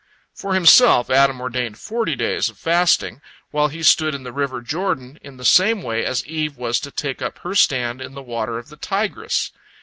For 0.33 0.55
himself 0.55 1.11
Adam 1.11 1.39
ordained 1.39 1.77
forty 1.77 2.15
days 2.15 2.49
of 2.49 2.57
fasting, 2.57 3.21
while 3.51 3.67
he 3.67 3.83
stood 3.83 4.15
in 4.15 4.23
the 4.23 4.31
river 4.33 4.59
Jordan 4.59 5.19
in 5.21 5.37
the 5.37 5.45
same 5.45 5.83
way 5.83 6.03
as 6.03 6.25
Eve 6.25 6.57
was 6.57 6.79
to 6.79 6.89
take 6.89 7.21
up 7.21 7.37
her 7.43 7.53
stand 7.53 8.01
in 8.01 8.15
the 8.15 8.23
waters 8.23 8.65
of 8.65 8.69
the 8.69 8.77
Tigris. 8.77 9.51